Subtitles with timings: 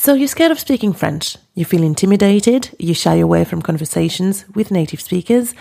[0.00, 4.70] So you're scared of speaking French, you feel intimidated, you shy away from conversations with
[4.70, 5.52] native speakers,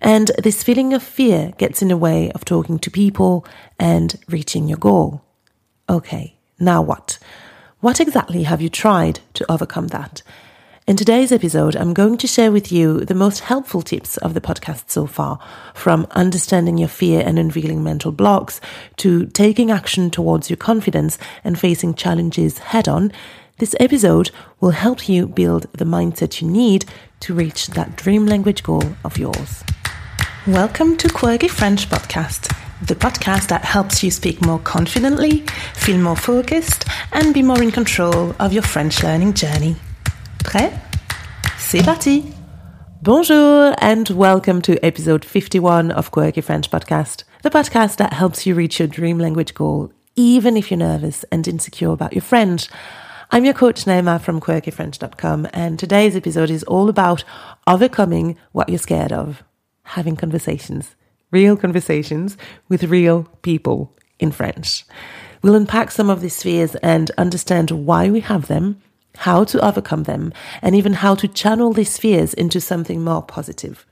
[0.00, 3.44] and this feeling of fear gets in the way of talking to people
[3.78, 5.20] and reaching your goal.
[5.86, 7.18] Okay, now what?
[7.80, 10.22] What exactly have you tried to overcome that?
[10.86, 14.40] In today's episode, I'm going to share with you the most helpful tips of the
[14.40, 15.38] podcast so far,
[15.74, 18.62] from understanding your fear and unveiling mental blocks
[18.96, 23.12] to taking action towards your confidence and facing challenges head on.
[23.58, 26.86] This episode will help you build the mindset you need
[27.20, 29.62] to reach that dream language goal of yours.
[30.44, 32.52] Welcome to Quirky French Podcast,
[32.84, 35.44] the podcast that helps you speak more confidently,
[35.74, 39.76] feel more focused, and be more in control of your French learning journey.
[40.38, 40.76] Prêt?
[41.56, 42.34] C'est parti!
[43.02, 48.56] Bonjour and welcome to episode 51 of Quirky French Podcast, the podcast that helps you
[48.56, 52.68] reach your dream language goal, even if you're nervous and insecure about your French.
[53.30, 57.24] I'm your coach Naima from quirkyfrench.com and today's episode is all about
[57.66, 59.42] overcoming what you're scared of,
[59.82, 60.94] having conversations,
[61.30, 62.36] real conversations
[62.68, 64.84] with real people in French.
[65.42, 68.80] We'll unpack some of these fears and understand why we have them
[69.18, 73.86] how to overcome them, and even how to channel these fears into something more positive.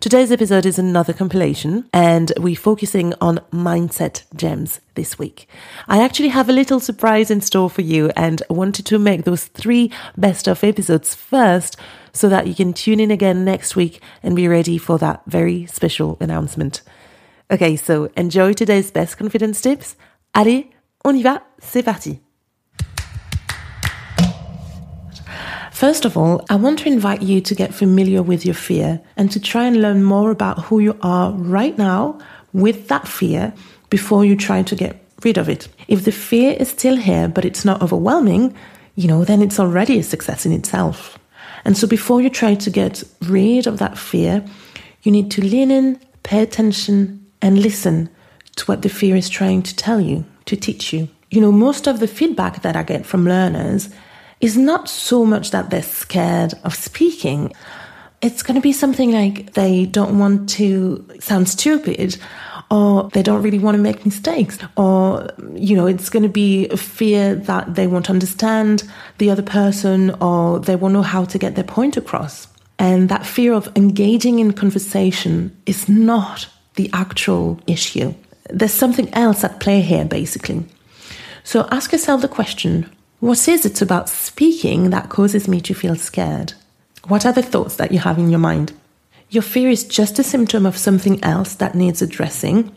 [0.00, 5.46] Today's episode is another compilation, and we're focusing on mindset gems this week.
[5.88, 9.44] I actually have a little surprise in store for you, and wanted to make those
[9.44, 11.76] three best of episodes first
[12.14, 15.66] so that you can tune in again next week and be ready for that very
[15.66, 16.80] special announcement.
[17.50, 19.96] Okay, so enjoy today's best confidence tips.
[20.34, 20.70] Allez,
[21.04, 22.20] on y va, c'est parti!
[25.72, 29.30] First of all, I want to invite you to get familiar with your fear and
[29.32, 32.18] to try and learn more about who you are right now
[32.52, 33.54] with that fear
[33.88, 35.68] before you try to get rid of it.
[35.88, 38.54] If the fear is still here, but it's not overwhelming,
[38.94, 41.18] you know, then it's already a success in itself.
[41.64, 44.44] And so before you try to get rid of that fear,
[45.02, 48.10] you need to lean in, pay attention, and listen
[48.56, 51.08] to what the fear is trying to tell you, to teach you.
[51.30, 53.88] You know, most of the feedback that I get from learners
[54.40, 57.52] is not so much that they're scared of speaking.
[58.22, 62.18] It's going to be something like they don't want to sound stupid
[62.70, 66.68] or they don't really want to make mistakes or you know it's going to be
[66.68, 68.84] a fear that they won't understand
[69.18, 72.46] the other person or they won't know how to get their point across.
[72.78, 78.14] And that fear of engaging in conversation is not the actual issue.
[78.48, 80.64] There's something else at play here basically.
[81.44, 85.94] So ask yourself the question what is it about speaking that causes me to feel
[85.94, 86.54] scared?
[87.06, 88.72] What are the thoughts that you have in your mind?
[89.28, 92.74] Your fear is just a symptom of something else that needs addressing.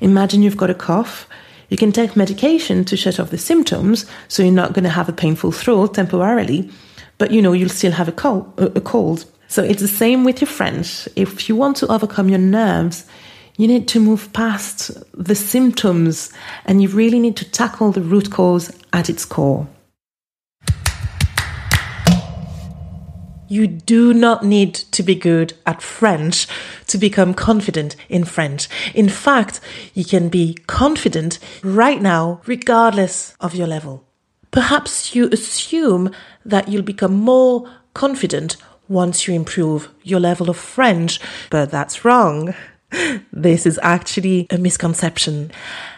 [0.00, 1.26] Imagine you've got a cough.
[1.70, 5.08] You can take medication to shut off the symptoms, so you're not going to have
[5.08, 6.70] a painful throat temporarily,
[7.16, 8.52] but you know you'll still have a cold.
[8.58, 9.24] A cold.
[9.48, 11.08] So it's the same with your French.
[11.16, 13.06] If you want to overcome your nerves,
[13.56, 16.30] you need to move past the symptoms
[16.66, 19.66] and you really need to tackle the root cause at its core.
[23.48, 26.46] You do not need to be good at French
[26.86, 28.68] to become confident in French.
[28.94, 29.60] In fact,
[29.94, 34.04] you can be confident right now, regardless of your level.
[34.50, 36.10] Perhaps you assume
[36.44, 38.56] that you'll become more confident
[38.88, 41.20] once you improve your level of French,
[41.50, 42.54] but that's wrong.
[43.30, 45.50] This is actually a misconception.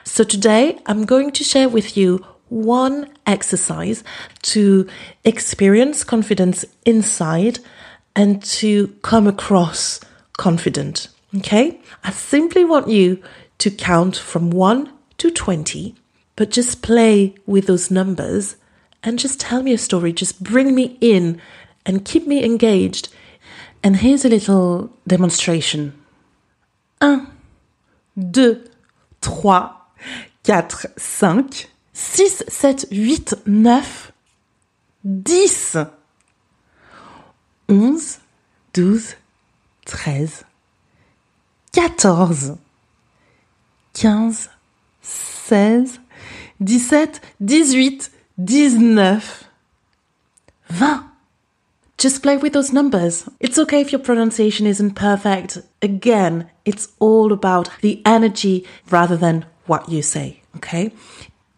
[0.03, 4.05] So today I'm going to share with you one exercise
[4.43, 4.87] to
[5.25, 7.59] experience confidence inside
[8.15, 10.01] and to come across
[10.37, 11.09] confident.
[11.37, 11.81] Okay?
[12.05, 13.23] I simply want you
[13.59, 15.95] to count from 1 to 20,
[16.37, 18.57] but just play with those numbers
[19.03, 20.13] and just tell me a story.
[20.13, 21.41] Just bring me in
[21.87, 23.09] and keep me engaged.
[23.83, 25.95] And here's a little demonstration.
[26.99, 27.27] 1,
[28.33, 28.65] 2,
[29.23, 29.71] 3, 4,
[30.45, 31.67] 5,
[32.01, 33.85] 6, 7, 8, 9,
[35.23, 35.91] 10,
[37.69, 37.91] 11,
[38.73, 39.15] 12,
[39.85, 40.27] 13,
[41.87, 42.49] 14,
[45.03, 45.99] 15,
[46.65, 48.09] 16, 17,
[48.39, 49.21] 18, 19,
[50.69, 51.05] 20.
[51.99, 53.29] Just play with those numbers.
[53.41, 55.59] It's okay if your pronunciation isn't perfect.
[55.83, 60.93] Again, it's all about the energy rather than what you say, okay?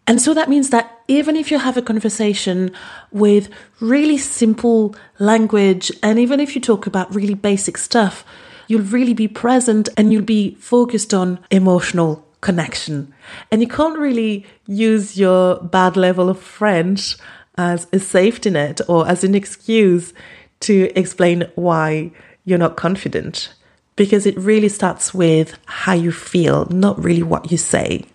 [0.05, 2.71] And so that means that even if you have a conversation
[3.11, 8.25] with really simple language, and even if you talk about really basic stuff,
[8.67, 13.13] you'll really be present and you'll be focused on emotional connection.
[13.51, 17.15] And you can't really use your bad level of French
[17.57, 20.13] as a safety net or as an excuse
[20.61, 22.11] to explain why
[22.45, 23.53] you're not confident.
[23.95, 28.05] Because it really starts with how you feel, not really what you say.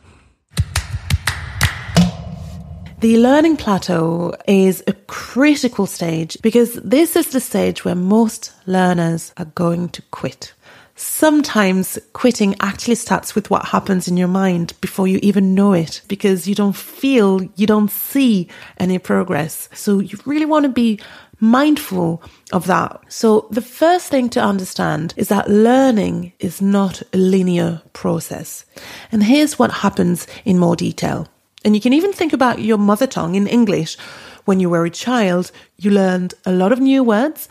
[3.00, 9.32] The learning plateau is a critical stage because this is the stage where most learners
[9.36, 10.52] are going to quit.
[10.96, 16.00] Sometimes quitting actually starts with what happens in your mind before you even know it
[16.08, 18.48] because you don't feel, you don't see
[18.78, 19.68] any progress.
[19.72, 20.98] So you really want to be
[21.38, 22.20] mindful
[22.52, 23.00] of that.
[23.06, 28.64] So the first thing to understand is that learning is not a linear process.
[29.12, 31.28] And here's what happens in more detail.
[31.64, 33.96] And you can even think about your mother tongue in English.
[34.44, 37.48] When you were a child, you learned a lot of new words,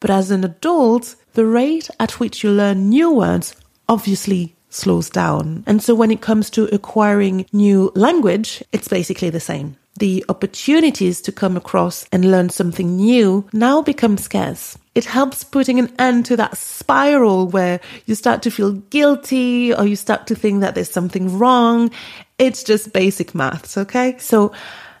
[0.00, 3.54] but as an adult, the rate at which you learn new words
[3.88, 5.62] obviously slows down.
[5.66, 9.76] And so when it comes to acquiring new language, it's basically the same.
[9.98, 14.78] The opportunities to come across and learn something new now become scarce.
[14.94, 19.84] It helps putting an end to that spiral where you start to feel guilty or
[19.84, 21.90] you start to think that there's something wrong.
[22.40, 24.16] It's just basic maths, okay?
[24.18, 24.52] So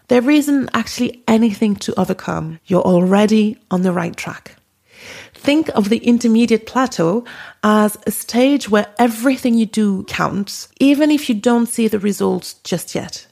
[0.08, 2.60] there isn't actually anything to overcome.
[2.66, 4.56] You're already on the right track.
[5.32, 7.24] Think of the intermediate plateau
[7.64, 12.54] as a stage where everything you do counts, even if you don't see the results
[12.62, 13.26] just yet.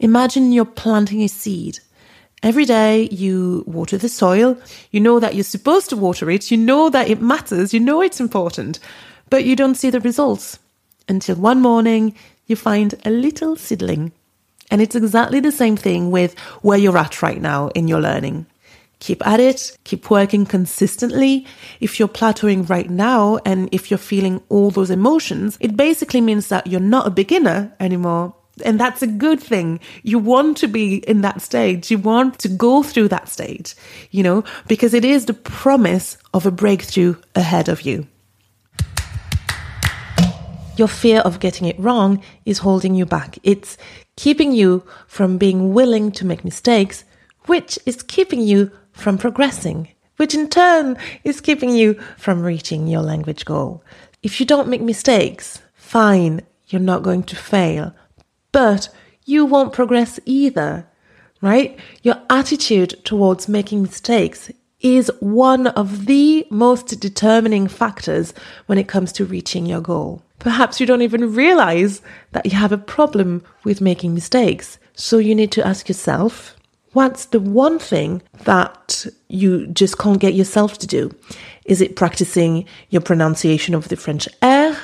[0.00, 1.78] Imagine you're planting a seed.
[2.42, 4.58] Every day you water the soil.
[4.90, 6.50] You know that you're supposed to water it.
[6.50, 7.72] You know that it matters.
[7.72, 8.80] You know it's important,
[9.30, 10.58] but you don't see the results
[11.08, 12.16] until one morning
[12.46, 14.12] you find a little seedling.
[14.70, 18.46] And it's exactly the same thing with where you're at right now in your learning
[19.04, 21.46] keep at it, keep working consistently.
[21.78, 26.48] If you're plateauing right now and if you're feeling all those emotions, it basically means
[26.48, 28.34] that you're not a beginner anymore.
[28.64, 29.80] And that's a good thing.
[30.04, 31.90] You want to be in that stage.
[31.90, 33.74] You want to go through that stage,
[34.10, 38.06] you know, because it is the promise of a breakthrough ahead of you.
[40.76, 43.38] Your fear of getting it wrong is holding you back.
[43.44, 43.78] It's
[44.16, 47.04] keeping you from being willing to make mistakes,
[47.46, 53.02] which is keeping you from progressing, which in turn is keeping you from reaching your
[53.02, 53.84] language goal.
[54.24, 57.94] If you don't make mistakes, fine, you're not going to fail,
[58.50, 58.88] but
[59.24, 60.88] you won't progress either,
[61.40, 61.78] right?
[62.02, 64.50] Your attitude towards making mistakes
[64.80, 68.34] is one of the most determining factors
[68.66, 70.23] when it comes to reaching your goal.
[70.44, 72.02] Perhaps you don't even realize
[72.32, 74.78] that you have a problem with making mistakes.
[74.94, 76.54] So you need to ask yourself,
[76.92, 81.10] What's the one thing that you just can't get yourself to do?
[81.64, 84.76] Is it practicing your pronunciation of the French R?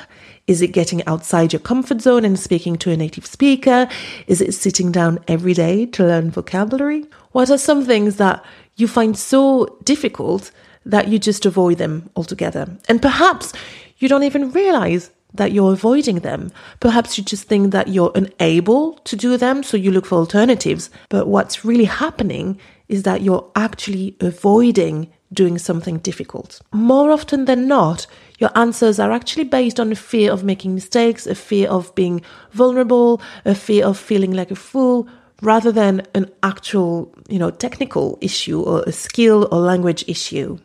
[0.49, 3.87] Is it getting outside your comfort zone and speaking to a native speaker?
[4.27, 7.05] Is it sitting down every day to learn vocabulary?
[7.31, 10.51] What are some things that you find so difficult
[10.85, 12.77] that you just avoid them altogether?
[12.89, 13.53] And perhaps
[13.99, 16.51] you don't even realize that you're avoiding them.
[16.81, 20.91] Perhaps you just think that you're unable to do them, so you look for alternatives.
[21.09, 26.61] But what's really happening is that you're actually avoiding doing something difficult.
[26.73, 28.07] More often than not,
[28.39, 32.23] your answers are actually based on a fear of making mistakes, a fear of being
[32.51, 35.09] vulnerable, a fear of feeling like a fool,
[35.41, 40.59] rather than an actual, you know, technical issue or a skill or language issue.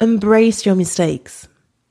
[0.00, 1.48] Embrace your mistakes.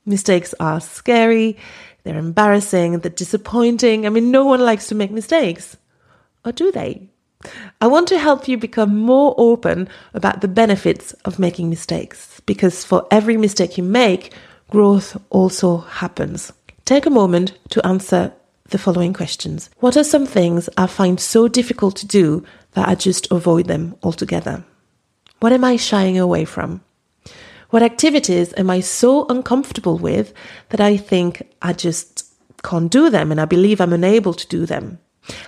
[0.08, 1.58] Mistakes are scary,
[2.02, 4.06] they're embarrassing, they're disappointing.
[4.06, 5.76] I mean, no one likes to make mistakes.
[6.46, 7.10] Or do they?
[7.80, 12.84] I want to help you become more open about the benefits of making mistakes because
[12.84, 14.32] for every mistake you make,
[14.70, 16.52] growth also happens.
[16.86, 18.32] Take a moment to answer
[18.70, 19.68] the following questions.
[19.80, 23.94] What are some things I find so difficult to do that I just avoid them
[24.02, 24.64] altogether?
[25.40, 26.80] What am I shying away from?
[27.70, 30.32] What activities am I so uncomfortable with
[30.70, 32.24] that I think I just
[32.62, 34.98] can't do them and I believe I'm unable to do them?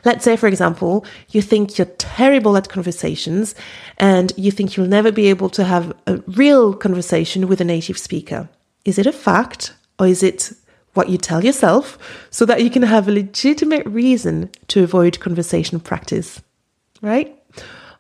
[0.05, 3.55] Let's say, for example, you think you're terrible at conversations
[3.97, 7.97] and you think you'll never be able to have a real conversation with a native
[7.97, 8.51] speaker.
[8.85, 10.53] Is it a fact or is it
[10.93, 11.99] what you tell yourself
[12.31, 16.43] so that you can have a legitimate reason to avoid conversation practice?
[17.01, 17.35] Right?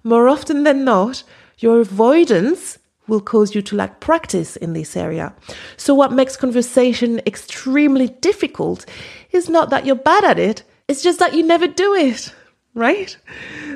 [0.05, 1.23] More often than not,
[1.59, 2.79] your avoidance
[3.11, 5.35] will cause you to lack practice in this area.
[5.77, 8.87] So, what makes conversation extremely difficult
[9.33, 12.35] is not that you're bad at it, it's just that you never do it,
[12.75, 13.15] right?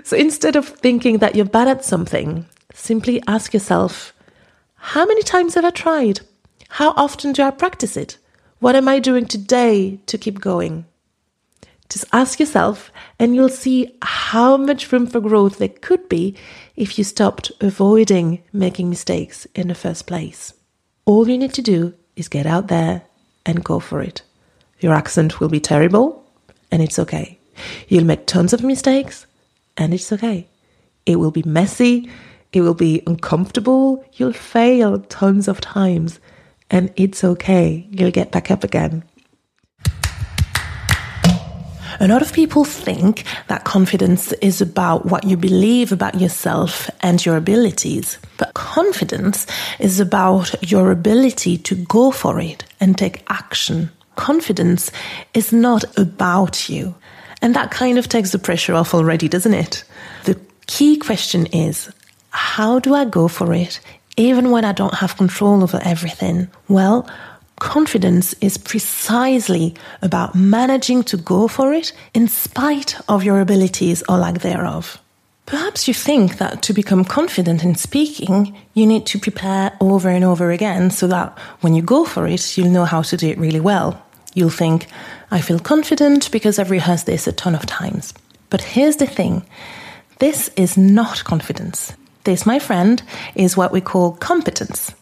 [0.04, 4.14] So, instead of thinking that you're bad at something, simply ask yourself
[4.76, 6.20] how many times have I tried?
[6.68, 8.18] How often do I practice it?
[8.58, 10.86] What am I doing today to keep going?
[11.88, 16.34] Just ask yourself, and you'll see how much room for growth there could be
[16.76, 20.54] if you stopped avoiding making mistakes in the first place.
[21.04, 23.02] All you need to do is get out there
[23.46, 24.22] and go for it.
[24.80, 26.24] Your accent will be terrible,
[26.70, 27.38] and it's okay.
[27.88, 29.26] You'll make tons of mistakes,
[29.76, 30.48] and it's okay.
[31.06, 32.10] It will be messy,
[32.52, 36.18] it will be uncomfortable, you'll fail tons of times,
[36.70, 37.86] and it's okay.
[37.90, 39.04] You'll get back up again.
[42.00, 47.24] A lot of people think that confidence is about what you believe about yourself and
[47.24, 48.18] your abilities.
[48.36, 49.46] But confidence
[49.78, 53.90] is about your ability to go for it and take action.
[54.16, 54.90] Confidence
[55.34, 56.94] is not about you.
[57.40, 59.84] And that kind of takes the pressure off already, doesn't it?
[60.24, 61.90] The key question is
[62.30, 63.80] how do I go for it
[64.16, 66.48] even when I don't have control over everything?
[66.68, 67.08] Well,
[67.60, 74.18] Confidence is precisely about managing to go for it in spite of your abilities or
[74.18, 75.00] lack thereof.
[75.46, 80.24] Perhaps you think that to become confident in speaking, you need to prepare over and
[80.24, 83.38] over again so that when you go for it, you'll know how to do it
[83.38, 84.02] really well.
[84.32, 84.86] You'll think,
[85.30, 88.14] I feel confident because I've rehearsed this a ton of times.
[88.50, 89.44] But here's the thing
[90.18, 91.92] this is not confidence.
[92.24, 93.02] This, my friend,
[93.34, 94.94] is what we call competence.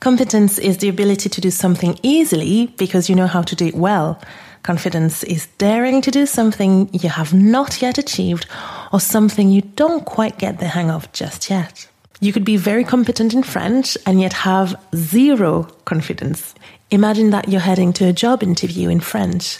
[0.00, 3.74] Competence is the ability to do something easily because you know how to do it
[3.74, 4.18] well.
[4.62, 8.46] Confidence is daring to do something you have not yet achieved
[8.94, 11.86] or something you don't quite get the hang of just yet.
[12.18, 16.54] You could be very competent in French and yet have zero confidence.
[16.90, 19.58] Imagine that you're heading to a job interview in French.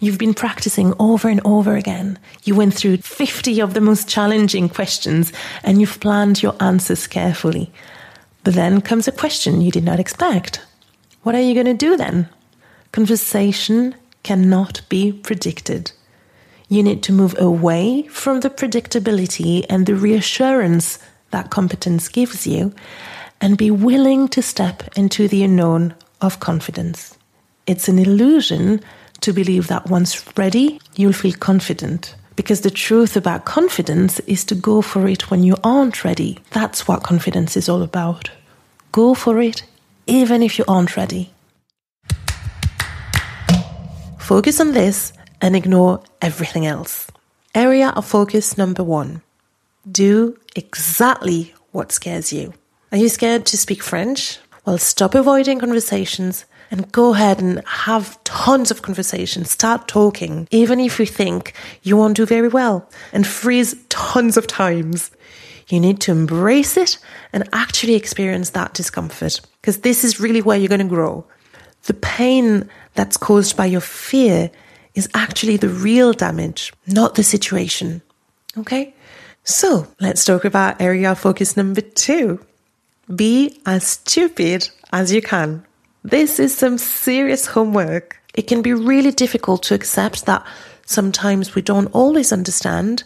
[0.00, 2.18] You've been practicing over and over again.
[2.42, 7.70] You went through 50 of the most challenging questions and you've planned your answers carefully.
[8.46, 10.60] But then comes a question you did not expect.
[11.24, 12.28] What are you going to do then?
[12.92, 15.90] Conversation cannot be predicted.
[16.68, 21.00] You need to move away from the predictability and the reassurance
[21.32, 22.72] that competence gives you
[23.40, 27.18] and be willing to step into the unknown of confidence.
[27.66, 28.80] It's an illusion
[29.22, 32.14] to believe that once ready, you'll feel confident.
[32.36, 36.38] Because the truth about confidence is to go for it when you aren't ready.
[36.50, 38.30] That's what confidence is all about.
[38.92, 39.64] Go for it,
[40.06, 41.30] even if you aren't ready.
[44.18, 47.06] Focus on this and ignore everything else.
[47.54, 49.22] Area of focus number one
[49.90, 52.52] do exactly what scares you.
[52.90, 54.38] Are you scared to speak French?
[54.64, 59.50] Well, stop avoiding conversations and go ahead and have tons of conversations.
[59.50, 64.46] Start talking, even if you think you won't do very well, and freeze tons of
[64.46, 65.10] times.
[65.68, 66.98] You need to embrace it
[67.32, 71.26] and actually experience that discomfort because this is really where you're going to grow.
[71.84, 74.50] The pain that's caused by your fear
[74.94, 78.00] is actually the real damage, not the situation.
[78.56, 78.94] Okay?
[79.44, 82.44] So let's talk about area focus number two.
[83.14, 85.64] Be as stupid as you can.
[86.06, 88.16] This is some serious homework.
[88.32, 90.46] It can be really difficult to accept that
[90.84, 93.02] sometimes we don't always understand.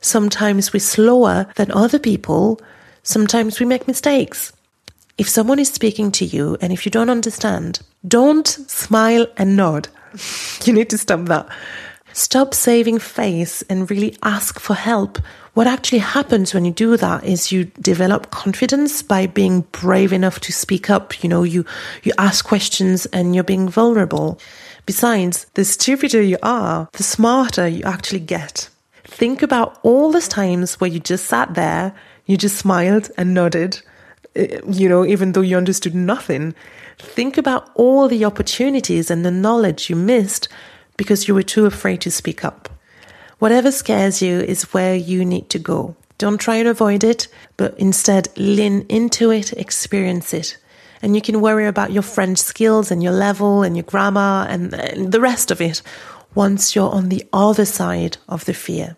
[0.00, 2.58] Sometimes we're slower than other people.
[3.02, 4.50] Sometimes we make mistakes.
[5.18, 9.88] If someone is speaking to you and if you don't understand, don't smile and nod.
[10.64, 11.50] you need to stop that.
[12.14, 15.18] Stop saving face and really ask for help.
[15.58, 20.38] What actually happens when you do that is you develop confidence by being brave enough
[20.42, 21.20] to speak up.
[21.24, 21.64] You know, you,
[22.04, 24.38] you ask questions and you're being vulnerable.
[24.86, 28.68] Besides, the stupider you are, the smarter you actually get.
[29.02, 31.92] Think about all those times where you just sat there,
[32.26, 33.82] you just smiled and nodded,
[34.36, 36.54] eh, you know, even though you understood nothing.
[37.00, 40.46] Think about all the opportunities and the knowledge you missed
[40.96, 42.77] because you were too afraid to speak up.
[43.38, 45.94] Whatever scares you is where you need to go.
[46.18, 50.56] Don't try and avoid it, but instead lean into it, experience it.
[51.00, 54.74] And you can worry about your French skills and your level and your grammar and,
[54.74, 55.80] and the rest of it
[56.34, 58.96] once you're on the other side of the fear.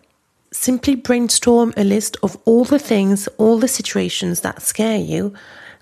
[0.51, 5.33] Simply brainstorm a list of all the things, all the situations that scare you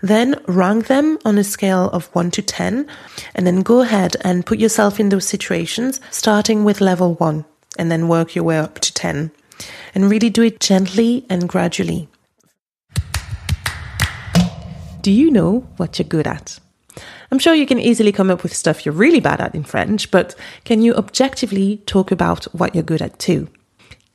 [0.01, 2.87] then rank them on a scale of 1 to 10,
[3.35, 7.45] and then go ahead and put yourself in those situations, starting with level 1,
[7.79, 9.31] and then work your way up to 10.
[9.95, 12.07] And really do it gently and gradually.
[15.01, 16.59] Do you know what you're good at?
[17.31, 20.11] I'm sure you can easily come up with stuff you're really bad at in French,
[20.11, 23.47] but can you objectively talk about what you're good at too?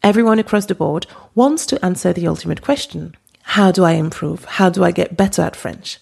[0.03, 3.17] Everyone across the board wants to answer the ultimate question
[3.49, 4.45] how do I improve?
[4.45, 5.99] How do I get better at French?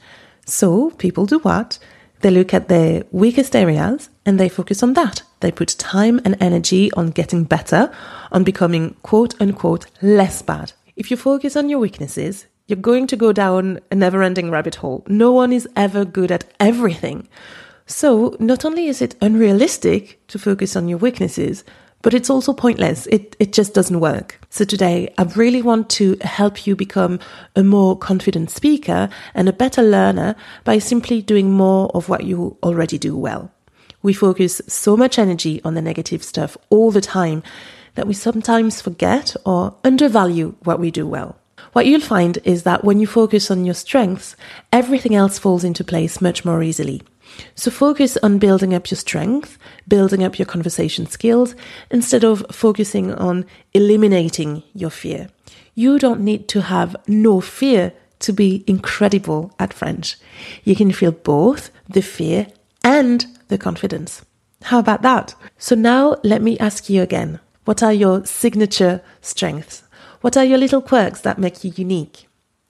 [0.46, 1.78] So people do what?
[2.20, 5.22] They look at their weakest areas and they focus on that.
[5.42, 7.92] They put time and energy on getting better,
[8.30, 10.72] on becoming quote unquote less bad.
[10.94, 14.76] If you focus on your weaknesses, you're going to go down a never ending rabbit
[14.76, 15.04] hole.
[15.08, 17.28] No one is ever good at everything.
[17.86, 21.64] So, not only is it unrealistic to focus on your weaknesses,
[22.02, 23.06] but it's also pointless.
[23.08, 24.38] It, it just doesn't work.
[24.50, 27.20] So today, I really want to help you become
[27.56, 32.56] a more confident speaker and a better learner by simply doing more of what you
[32.62, 33.51] already do well.
[34.02, 37.42] We focus so much energy on the negative stuff all the time
[37.94, 41.36] that we sometimes forget or undervalue what we do well.
[41.72, 44.36] What you'll find is that when you focus on your strengths,
[44.72, 47.02] everything else falls into place much more easily.
[47.54, 49.56] So focus on building up your strength,
[49.88, 51.54] building up your conversation skills,
[51.90, 55.28] instead of focusing on eliminating your fear.
[55.74, 60.16] You don't need to have no fear to be incredible at French.
[60.64, 62.48] You can feel both the fear
[62.84, 64.24] and the confidence.
[64.62, 65.34] How about that?
[65.58, 67.38] So now let me ask you again.
[67.64, 69.84] What are your signature strengths?
[70.22, 72.26] What are your little quirks that make you unique?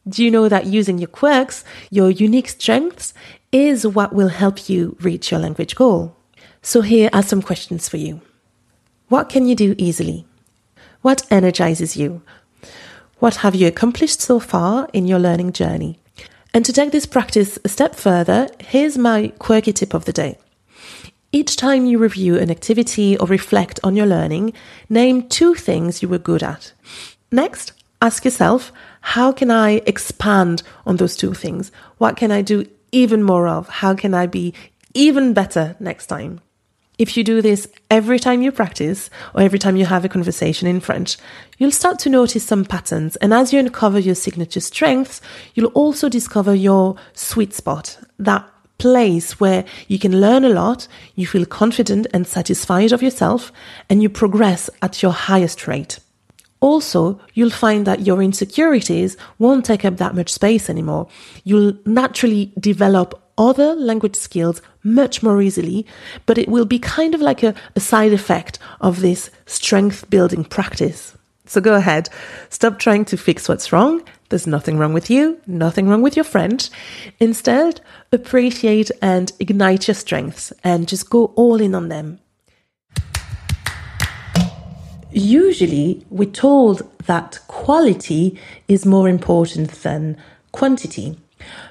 [0.08, 3.14] Do you know that using your quirks, your unique strengths,
[3.52, 6.16] is what will help you reach your language goal?
[6.60, 8.20] So here are some questions for you.
[9.08, 10.26] What can you do easily?
[11.02, 12.22] What energizes you?
[13.18, 15.98] What have you accomplished so far in your learning journey?
[16.54, 20.38] And to take this practice a step further, here's my quirky tip of the day.
[21.34, 24.52] Each time you review an activity or reflect on your learning,
[24.90, 26.74] name two things you were good at.
[27.30, 27.72] Next,
[28.02, 28.70] ask yourself,
[29.00, 31.72] how can I expand on those two things?
[31.96, 33.66] What can I do even more of?
[33.66, 34.52] How can I be
[34.92, 36.42] even better next time?
[36.98, 40.68] If you do this every time you practice or every time you have a conversation
[40.68, 41.16] in French,
[41.56, 43.16] you'll start to notice some patterns.
[43.16, 45.22] And as you uncover your signature strengths,
[45.54, 48.46] you'll also discover your sweet spot, that
[48.82, 53.52] place where you can learn a lot, you feel confident and satisfied of yourself,
[53.88, 56.00] and you progress at your highest rate.
[56.58, 61.06] Also, you'll find that your insecurities won't take up that much space anymore.
[61.44, 65.86] You'll naturally develop other language skills much more easily,
[66.26, 70.44] but it will be kind of like a, a side effect of this strength building
[70.44, 71.16] practice.
[71.52, 72.08] So go ahead,
[72.48, 74.02] stop trying to fix what's wrong.
[74.30, 76.70] There's nothing wrong with you, nothing wrong with your French.
[77.20, 82.20] Instead, appreciate and ignite your strengths and just go all in on them.
[85.10, 90.16] Usually, we're told that quality is more important than
[90.52, 91.18] quantity.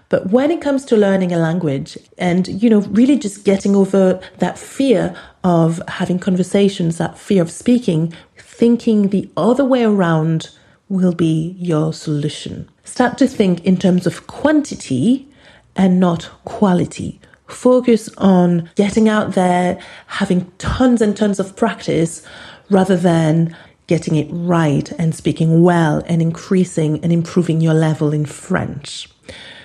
[0.09, 4.19] But when it comes to learning a language and, you know, really just getting over
[4.39, 8.13] that fear of having conversations, that fear of speaking,
[8.61, 10.51] thinking the other way around
[10.87, 12.69] will be your solution.
[12.83, 15.27] Start to think in terms of quantity
[15.75, 17.19] and not quality.
[17.47, 22.23] Focus on getting out there, having tons and tons of practice
[22.69, 28.27] rather than getting it right and speaking well and increasing and improving your level in
[28.27, 29.09] French.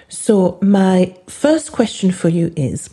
[0.08, 2.88] So, my first question for you is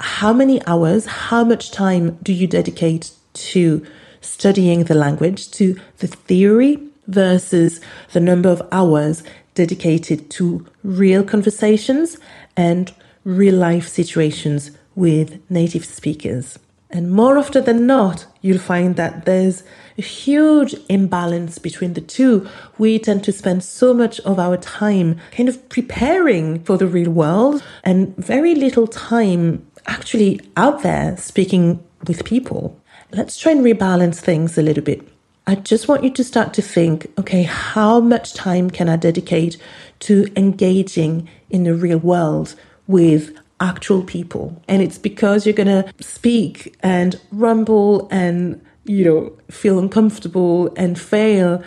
[0.00, 3.86] how many hours, how much time do you dedicate to
[4.20, 7.80] studying the language, to the theory versus
[8.12, 9.22] the number of hours
[9.54, 12.16] dedicated to real conversations
[12.56, 12.92] and
[13.24, 16.58] real life situations with native speakers?
[16.90, 19.62] And more often than not, you'll find that there's
[19.98, 22.48] a huge imbalance between the two.
[22.78, 27.10] We tend to spend so much of our time kind of preparing for the real
[27.10, 32.77] world and very little time actually out there speaking with people.
[33.12, 35.06] Let's try and rebalance things a little bit.
[35.46, 39.56] I just want you to start to think okay, how much time can I dedicate
[40.00, 42.54] to engaging in the real world
[42.86, 44.60] with actual people.
[44.68, 50.98] And it's because you're going to speak and rumble and, you know, feel uncomfortable and
[51.00, 51.62] fail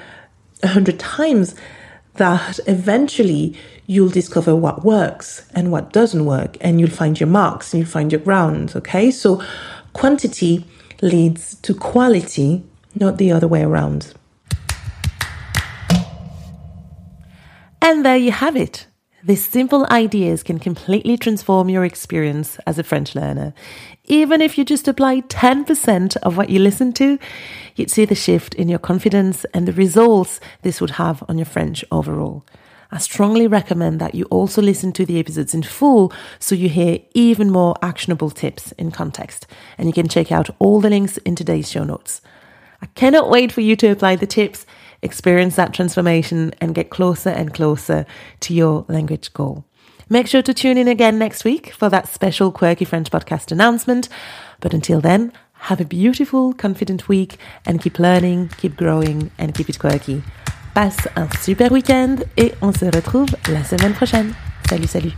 [0.64, 1.56] a hundred times
[2.16, 7.74] that eventually you'll discover what works and what doesn't work and you'll find your marks
[7.74, 8.74] and you'll find your ground.
[8.76, 9.12] Okay.
[9.12, 9.44] So
[9.94, 10.66] quantity
[11.02, 12.64] leads to quality,
[12.96, 14.14] not the other way around.
[17.82, 18.88] And there you have it.
[19.24, 23.54] These simple ideas can completely transform your experience as a French learner.
[24.06, 27.20] Even if you just apply 10% of what you listen to,
[27.76, 31.46] you'd see the shift in your confidence and the results this would have on your
[31.46, 32.44] French overall.
[32.94, 37.00] I strongly recommend that you also listen to the episodes in full so you hear
[37.14, 39.48] even more actionable tips in context.
[39.78, 42.22] And you can check out all the links in today's show notes.
[42.82, 44.66] I cannot wait for you to apply the tips
[45.02, 48.06] experience that transformation and get closer and closer
[48.42, 49.66] to your language goal.
[50.10, 54.10] Make sure to tune in again next week for that special Quirky French podcast announcement.
[54.60, 59.70] But until then, have a beautiful, confident week and keep learning, keep growing and keep
[59.70, 60.22] it quirky.
[60.74, 64.34] Passe un super week-end et on se retrouve la semaine prochaine.
[64.70, 65.12] Salut, salut.